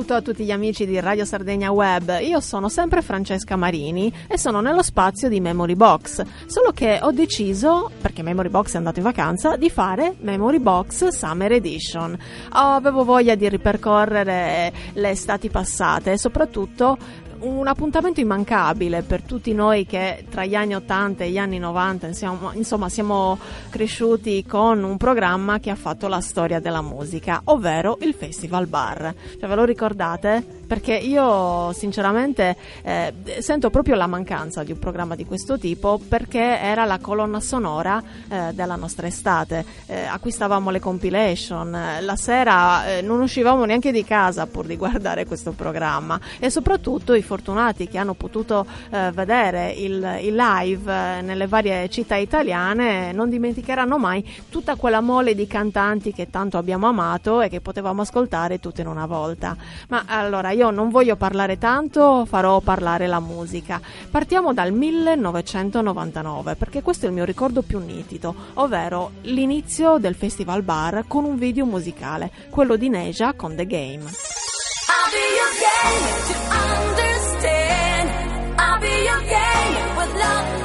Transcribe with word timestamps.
saluto 0.00 0.14
a 0.14 0.22
tutti 0.22 0.44
gli 0.44 0.50
amici 0.50 0.86
di 0.86 0.98
Radio 0.98 1.26
Sardegna 1.26 1.70
Web. 1.70 2.20
Io 2.22 2.40
sono 2.40 2.70
sempre 2.70 3.02
Francesca 3.02 3.54
Marini 3.56 4.10
e 4.28 4.38
sono 4.38 4.62
nello 4.62 4.82
spazio 4.82 5.28
di 5.28 5.40
Memory 5.40 5.74
Box. 5.74 6.22
Solo 6.46 6.70
che 6.70 7.00
ho 7.02 7.10
deciso, 7.10 7.90
perché 8.00 8.22
Memory 8.22 8.48
Box 8.48 8.74
è 8.74 8.76
andato 8.78 9.00
in 9.00 9.04
vacanza, 9.04 9.56
di 9.56 9.68
fare 9.68 10.14
Memory 10.20 10.58
Box 10.58 11.08
Summer 11.08 11.52
Edition. 11.52 12.16
Avevo 12.50 13.04
voglia 13.04 13.34
di 13.34 13.46
ripercorrere 13.46 14.72
le 14.94 15.10
estati 15.10 15.50
passate 15.50 16.12
e 16.12 16.18
soprattutto 16.18 16.96
un 17.40 17.66
appuntamento 17.66 18.20
immancabile 18.20 19.02
per 19.02 19.22
tutti 19.22 19.52
noi 19.52 19.86
che 19.86 20.24
tra 20.28 20.44
gli 20.44 20.54
anni 20.54 20.74
80 20.74 21.24
e 21.24 21.30
gli 21.30 21.38
anni 21.38 21.58
90 21.58 22.08
insomma, 22.08 22.52
insomma, 22.54 22.88
siamo 22.88 23.38
cresciuti 23.70 24.44
con 24.46 24.82
un 24.82 24.96
programma 24.96 25.58
che 25.58 25.70
ha 25.70 25.74
fatto 25.74 26.08
la 26.08 26.20
storia 26.20 26.60
della 26.60 26.82
musica, 26.82 27.40
ovvero 27.44 27.98
il 28.02 28.14
Festival 28.14 28.66
Bar. 28.66 29.14
Cioè, 29.38 29.48
ve 29.48 29.54
lo 29.54 29.64
ricordate? 29.64 30.58
Perché 30.66 30.94
io 30.94 31.72
sinceramente 31.72 32.56
eh, 32.82 33.12
sento 33.40 33.70
proprio 33.70 33.96
la 33.96 34.06
mancanza 34.06 34.62
di 34.62 34.72
un 34.72 34.78
programma 34.78 35.16
di 35.16 35.24
questo 35.24 35.58
tipo 35.58 36.00
perché 36.06 36.58
era 36.60 36.84
la 36.84 36.98
colonna 36.98 37.40
sonora 37.40 38.02
eh, 38.28 38.52
della 38.52 38.76
nostra 38.76 39.06
estate. 39.06 39.64
Eh, 39.86 40.04
acquistavamo 40.04 40.70
le 40.70 40.78
compilation, 40.78 41.76
la 42.00 42.16
sera 42.16 42.98
eh, 42.98 43.02
non 43.02 43.20
uscivamo 43.20 43.64
neanche 43.64 43.90
di 43.92 44.04
casa 44.04 44.46
pur 44.46 44.66
di 44.66 44.76
guardare 44.76 45.26
questo 45.26 45.52
programma 45.52 46.20
e 46.38 46.50
soprattutto 46.50 47.14
i 47.14 47.22
fortunati 47.30 47.86
che 47.86 47.96
hanno 47.96 48.14
potuto 48.14 48.66
eh, 48.90 49.12
vedere 49.12 49.70
il, 49.70 50.18
il 50.22 50.34
live 50.34 50.92
eh, 50.92 51.20
nelle 51.20 51.46
varie 51.46 51.88
città 51.88 52.16
italiane 52.16 53.12
non 53.12 53.30
dimenticheranno 53.30 53.98
mai 53.98 54.28
tutta 54.48 54.74
quella 54.74 55.00
mole 55.00 55.36
di 55.36 55.46
cantanti 55.46 56.12
che 56.12 56.28
tanto 56.28 56.58
abbiamo 56.58 56.88
amato 56.88 57.40
e 57.40 57.48
che 57.48 57.60
potevamo 57.60 58.02
ascoltare 58.02 58.58
tutte 58.58 58.80
in 58.80 58.88
una 58.88 59.06
volta. 59.06 59.56
Ma 59.90 60.02
allora 60.06 60.50
io 60.50 60.70
non 60.70 60.88
voglio 60.88 61.14
parlare 61.14 61.56
tanto, 61.56 62.24
farò 62.24 62.58
parlare 62.58 63.06
la 63.06 63.20
musica. 63.20 63.80
Partiamo 64.10 64.52
dal 64.52 64.72
1999 64.72 66.56
perché 66.56 66.82
questo 66.82 67.04
è 67.06 67.08
il 67.10 67.14
mio 67.14 67.24
ricordo 67.24 67.62
più 67.62 67.78
nitido, 67.78 68.34
ovvero 68.54 69.12
l'inizio 69.22 69.98
del 69.98 70.16
Festival 70.16 70.62
Bar 70.62 71.04
con 71.06 71.24
un 71.24 71.38
video 71.38 71.64
musicale, 71.64 72.32
quello 72.50 72.74
di 72.74 72.88
Neja 72.88 73.34
con 73.34 73.54
The 73.54 73.66
Game. 73.66 74.02
I'll 74.02 75.10
be 75.12 75.24
your 75.36 75.52
game 75.60 76.08
to 76.26 76.34
understand. 76.50 77.09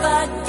爱。 0.06 0.45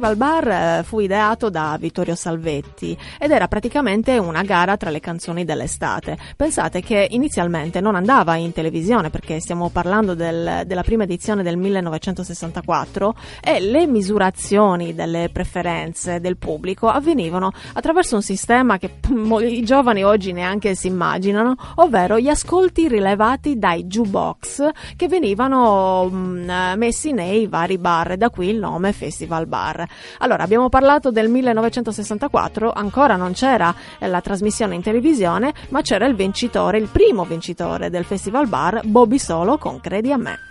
Festival 0.00 0.16
Bar 0.16 0.48
eh, 0.48 0.82
fu 0.82 1.00
ideato 1.00 1.50
da 1.50 1.76
Vittorio 1.78 2.14
Salvetti 2.14 2.96
ed 3.18 3.32
era 3.32 3.48
praticamente 3.48 4.16
una 4.16 4.42
gara 4.42 4.78
tra 4.78 4.88
le 4.88 4.98
canzoni 4.98 5.44
dell'estate. 5.44 6.16
Pensate 6.36 6.80
che 6.80 7.06
inizialmente 7.10 7.82
non 7.82 7.94
andava 7.94 8.36
in 8.36 8.52
televisione 8.52 9.10
perché 9.10 9.40
stiamo 9.40 9.68
parlando 9.68 10.14
del- 10.14 10.62
della 10.64 10.82
prima 10.82 11.02
edizione 11.02 11.42
del 11.42 11.58
1964 11.58 13.14
e 13.42 13.60
le 13.60 13.86
misurazioni 13.86 14.94
delle 14.94 15.28
preferenze 15.30 16.18
del 16.18 16.38
pubblico 16.38 16.88
avvenivano 16.88 17.52
attraverso 17.74 18.14
un 18.14 18.22
sistema 18.22 18.78
che 18.78 19.00
i 19.50 19.62
giovani 19.62 20.02
oggi 20.02 20.32
neanche 20.32 20.74
si 20.74 20.86
immaginano, 20.86 21.56
ovvero 21.74 22.18
gli 22.18 22.28
ascolti 22.28 22.88
rilevati 22.88 23.58
dai 23.58 23.84
jukebox 23.84 24.66
che 24.96 25.08
venivano 25.08 26.08
mm, 26.10 26.50
messi 26.76 27.12
nei 27.12 27.46
vari 27.48 27.76
bar, 27.76 28.16
da 28.16 28.30
qui 28.30 28.48
il 28.48 28.56
nome 28.56 28.92
Festival 28.92 29.46
Bar. 29.46 29.88
Allora, 30.18 30.42
abbiamo 30.42 30.68
parlato 30.68 31.10
del 31.10 31.28
1964, 31.28 32.72
ancora 32.72 33.16
non 33.16 33.32
c'era 33.32 33.74
eh, 33.98 34.06
la 34.06 34.20
trasmissione 34.20 34.74
in 34.74 34.82
televisione, 34.82 35.52
ma 35.70 35.82
c'era 35.82 36.06
il 36.06 36.14
vincitore, 36.14 36.78
il 36.78 36.88
primo 36.88 37.24
vincitore 37.24 37.90
del 37.90 38.04
Festival 38.04 38.48
Bar, 38.48 38.82
Bobby 38.84 39.18
Solo 39.18 39.58
con 39.58 39.80
Credi 39.80 40.12
a 40.12 40.16
me. 40.16 40.49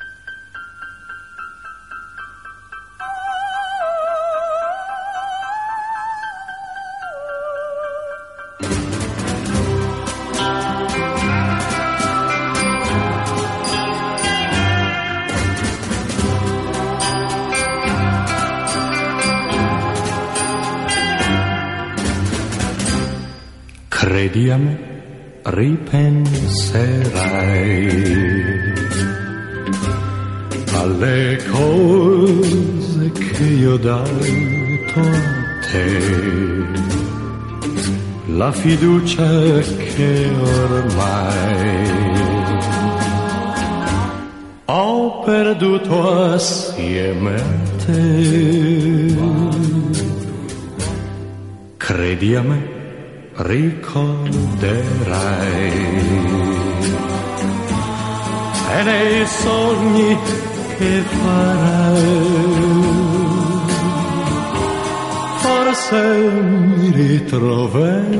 Credi 24.20 24.50
a 24.50 24.58
me, 24.58 24.78
ripenserai 25.44 25.88
alle 30.74 31.40
cose 31.50 33.12
che 33.14 33.44
io 33.46 33.76
ho 33.76 33.78
dato 33.78 35.00
a 35.00 35.12
te, 35.72 36.02
la 38.36 38.52
fiducia 38.52 39.60
che 39.96 40.30
ormai 40.38 41.88
ho 44.66 45.22
perduto 45.22 46.34
assieme 46.34 47.36
a 47.36 47.44
te. 47.86 49.16
Credi 51.78 52.36
a 52.36 52.42
me, 52.42 52.79
ricorderai. 53.40 54.28
E 58.72 58.84
nei 58.84 59.26
sogni 59.26 60.18
che 60.78 61.02
farai, 61.22 62.20
forse 65.38 66.02
mi 66.76 66.92
ritroverai. 66.92 68.18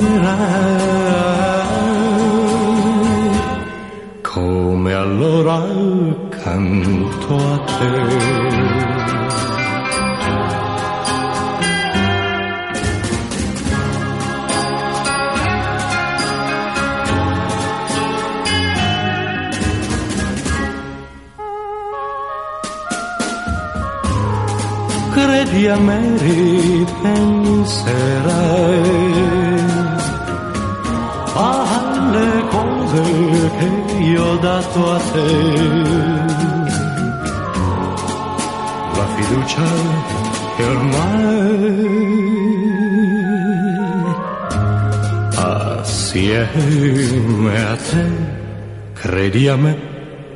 Come 4.22 4.92
allora 4.94 5.54
accanto 5.54 7.36
a 7.36 7.58
te. 7.78 8.99
Credi 25.50 25.66
a 25.66 25.76
me 25.78 26.16
ripenserai 26.16 27.18
alle 31.34 32.44
cose 32.50 33.02
che 33.58 33.68
io 34.02 34.24
ho 34.24 34.36
dato 34.36 34.92
a 34.92 34.98
te. 35.12 35.30
La 38.96 39.06
fiducia 39.16 39.68
che 40.56 40.64
ormai 40.64 41.78
assieme 45.80 46.44
a 47.64 47.76
te 47.76 48.04
credi 48.94 49.48
a 49.48 49.56
me 49.56 49.76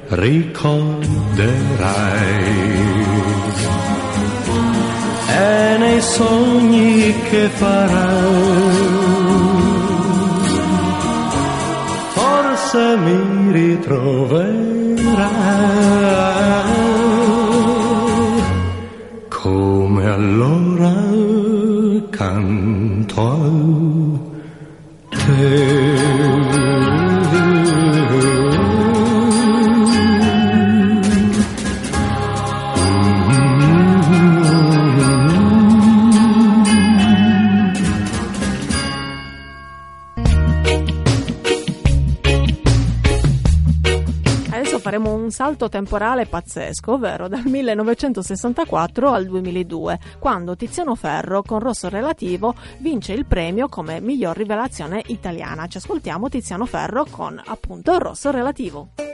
ricorderai 0.09 1.25
e 5.45 5.77
nei 5.79 6.01
sogni 6.01 7.15
che 7.29 7.49
farai 7.49 9.03
forse 12.17 12.97
mi 13.05 13.53
ritroverai 13.53 14.95
come 19.29 20.05
allora 20.19 20.95
canto 22.11 23.21
a. 23.21 23.94
salto 45.65 45.69
temporale 45.69 46.27
pazzesco, 46.27 46.93
ovvero 46.93 47.29
dal 47.29 47.45
1964 47.45 49.11
al 49.11 49.27
2002, 49.27 49.99
quando 50.19 50.57
Tiziano 50.57 50.95
Ferro 50.95 51.43
con 51.43 51.59
Rosso 51.59 51.89
Relativo 51.89 52.55
vince 52.79 53.13
il 53.13 53.27
premio 53.27 53.69
come 53.69 54.01
miglior 54.01 54.37
rivelazione 54.37 55.03
italiana. 55.07 55.67
Ci 55.67 55.79
ascoltiamo 55.79 56.29
Tiziano 56.29 56.67
Ferro 56.67 57.07
con 57.09 57.41
appunto 57.45 57.99
Rosso 57.99 58.31
Relativo. 58.31 59.14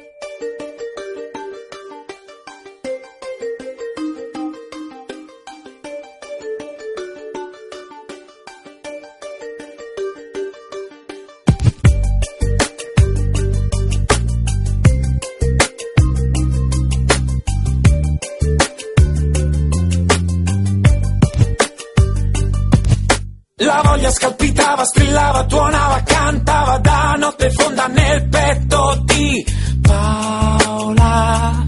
Scalpitava, 24.51 24.85
strillava, 24.85 25.45
tuonava, 25.45 26.03
cantava 26.03 26.79
da 26.79 27.15
notte 27.19 27.51
fonda 27.51 27.87
nel 27.89 28.29
petto 28.29 29.03
di 29.05 29.45
Paola, 29.81 31.65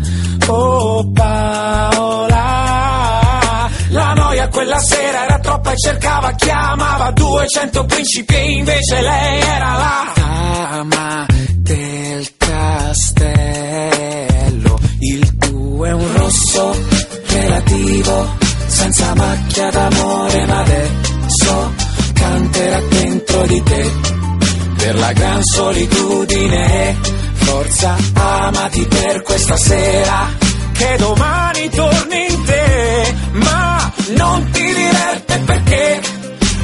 oh 0.49 1.11
Paola. 1.13 2.41
La 3.91 4.13
noia 4.15 4.49
quella 4.49 4.79
sera 4.79 5.25
era 5.25 5.39
troppa 5.39 5.73
e 5.73 5.77
cercava, 5.77 6.33
chiamava 6.33 7.11
200 7.13 7.85
principi 7.85 8.35
e 8.35 8.51
invece 8.53 9.01
lei 9.01 9.41
era 9.41 9.73
la 9.77 10.13
dama 10.15 11.27
del 11.57 12.29
castello. 12.37 13.79
Il 15.01 15.37
tuo 15.39 15.85
è 15.85 15.93
un 15.93 16.17
rosso 16.17 16.75
relativo, 17.27 18.29
senza 18.67 19.15
macchia 19.15 19.71
d'amore, 19.71 20.47
ma 20.47 20.61
adesso 20.61 21.12
canterà 22.63 22.81
dentro 22.89 23.43
di 23.47 23.63
te 23.63 23.91
per 24.77 24.95
la 24.97 25.13
gran 25.13 25.43
solitudine. 25.43 26.97
Forza, 27.35 27.97
amati 28.15 28.87
per 28.87 29.23
questa 29.23 29.57
sera, 29.57 30.29
che 30.73 30.97
domani 30.99 31.69
torni 31.71 32.27
in 32.31 32.45
te, 32.45 33.15
ma 33.33 33.93
non 34.17 34.51
ti 34.51 34.63
diverte 34.63 35.39
perché 35.45 36.01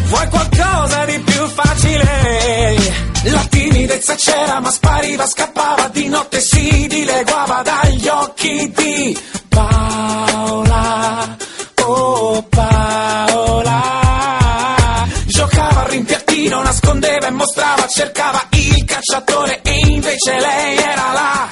vuoi 0.07 0.28
qualcosa 0.28 1.05
di 1.05 1.19
più 1.19 1.47
facile. 1.49 2.76
La 3.25 3.45
timidezza 3.49 4.14
c'era, 4.14 4.61
ma 4.61 4.71
spariva, 4.71 5.26
scappava 5.26 5.88
di 5.88 6.09
notte, 6.09 6.40
si 6.40 6.87
dileguava 6.88 7.62
dagli 7.62 8.09
occhi 8.09 8.73
di 8.75 9.19
Paola. 9.49 10.98
cercava 17.88 18.47
il 18.50 18.85
cacciatore 18.85 19.62
e 19.62 19.78
invece 19.88 20.38
lei 20.38 20.76
era 20.76 21.12
là. 21.12 21.48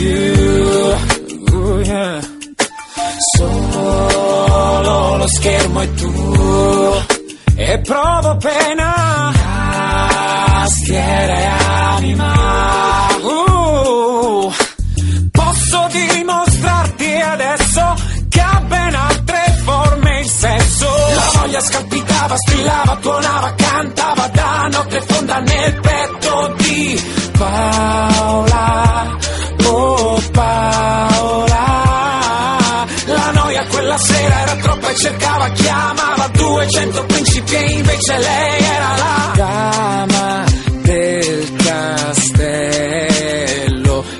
Più. 0.00 1.56
Uh, 1.56 1.80
yeah. 1.80 2.20
Solo 3.36 5.16
lo 5.18 5.28
schermo 5.28 5.80
è 5.80 5.94
tu 5.94 7.04
e 7.56 7.78
provo 7.80 8.36
pena, 8.38 9.32
tastiera 10.60 11.38
e 11.38 11.44
anima. 11.44 12.32
Posso 15.30 15.88
dimostrarti 15.90 17.12
adesso 17.12 17.94
che 18.30 18.40
ha 18.40 18.60
ben 18.66 18.94
altre 18.94 19.60
forme 19.64 20.20
il 20.20 20.28
sesso. 20.28 20.86
La 21.14 21.40
voglia 21.40 21.60
scalpitava, 21.60 22.36
strillava, 22.36 22.96
tuonava, 22.96 23.54
cantava 23.54 24.28
da 24.28 24.68
notte 24.72 25.00
fonda 25.02 25.40
nel 25.40 25.80
petto 25.80 26.54
di 26.56 27.02
Paola. 27.36 28.89
Oh 29.82 30.20
Paola, 30.32 31.66
la 33.06 33.30
noia 33.32 33.66
quella 33.66 33.96
sera 33.96 34.40
era 34.42 34.56
troppa 34.56 34.90
e 34.90 34.96
cercava, 34.96 35.48
chiamava 35.50 36.28
200 36.28 37.04
principi 37.06 37.54
e 37.54 37.70
invece 37.72 38.18
lei 38.18 38.62
era 38.62 38.96
la 38.96 39.32
dama 39.34 40.44
del 40.82 41.56
castello. 41.64 42.84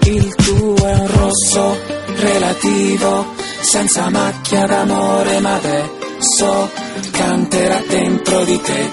Il 0.05 0.35
tuo 0.35 0.87
è 0.87 0.95
un 0.95 1.09
rosso 1.14 1.79
relativo, 2.17 3.35
senza 3.61 4.09
macchia 4.09 4.67
d'amore, 4.67 5.40
ma 5.40 5.57
adesso 5.57 6.71
canterà 7.11 7.83
dentro 7.87 8.45
di 8.45 8.61
te 8.62 8.90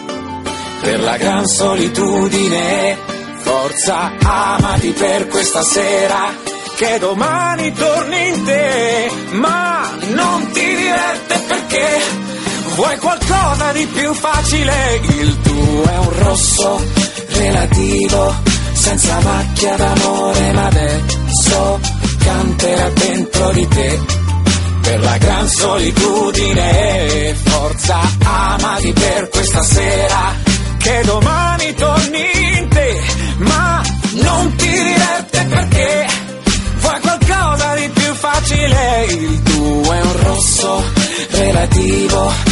per 0.82 1.02
la 1.02 1.16
gran 1.18 1.46
solitudine. 1.46 3.16
Forza, 3.40 4.12
amati 4.22 4.92
per 4.92 5.28
questa 5.28 5.64
sera, 5.64 6.34
che 6.78 7.00
domani 7.00 7.74
torni 7.74 8.28
in 8.28 8.44
te, 8.44 9.12
ma 9.32 9.98
non 10.14 10.52
ti 10.52 10.76
diverte 10.76 11.40
perché 11.48 12.02
vuoi 12.76 12.98
qualcosa 12.98 13.72
di 13.72 13.88
più 13.88 14.14
facile. 14.14 15.02
Il 15.02 15.42
tuo 15.42 15.84
è 15.84 15.98
un 15.98 16.20
rosso 16.20 16.86
relativo, 17.30 18.36
senza 18.74 19.20
macchia 19.22 19.76
d'amore, 19.76 20.52
ma 20.52 20.66
adesso 20.68 21.80
canterà 22.20 22.90
dentro 22.90 23.52
di 23.54 23.68
te 23.70 24.00
per 24.82 25.00
la 25.02 25.18
gran 25.18 25.48
solitudine. 25.48 27.36
Forza, 27.44 28.00
amati 28.22 28.94
per 28.94 29.30
questa 29.30 29.64
sera, 29.64 30.36
che 30.78 31.02
domani 31.06 31.74
torni 31.74 32.58
in 32.60 32.68
te, 32.70 33.02
ma 33.38 33.82
non 34.22 34.56
ti 34.56 34.70
diverte 34.70 35.46
perché 35.50 36.26
qualcosa 37.38 37.76
di 37.76 37.90
più 37.90 38.14
facile. 38.14 39.06
Il 39.06 39.44
tuo 39.44 39.94
è 39.94 40.02
un 40.02 40.22
rosso 40.24 40.84
relativo. 41.32 42.47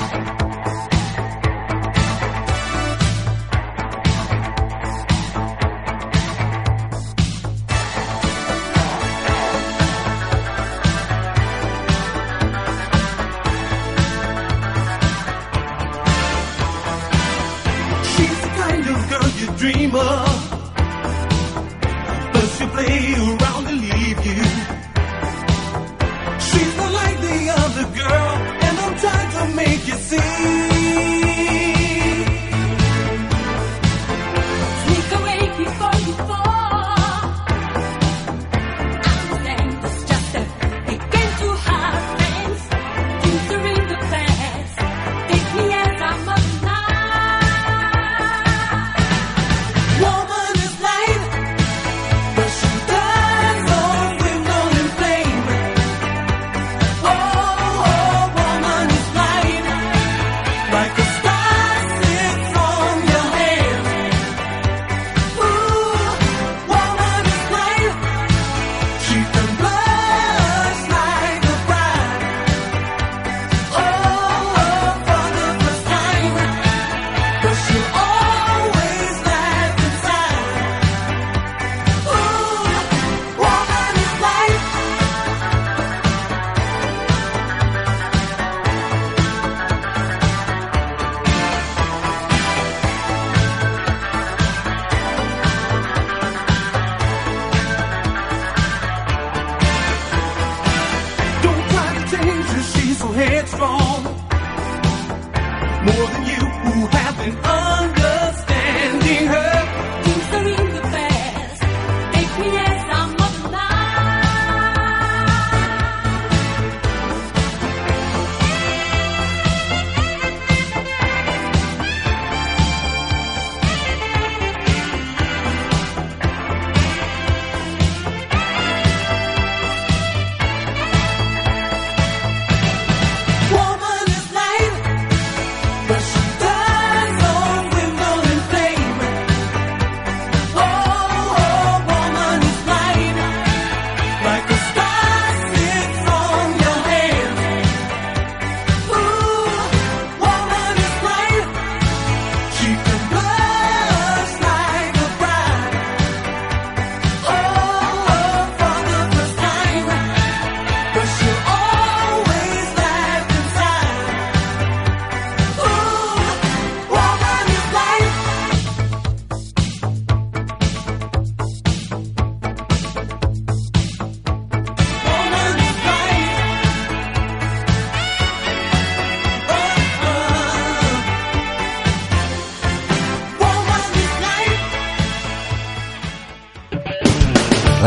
Headstrong. 103.17 103.96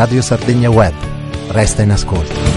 Radio 0.00 0.22
Sardegna 0.22 0.70
Web. 0.70 0.94
Resta 1.48 1.82
in 1.82 1.90
ascolto. 1.90 2.49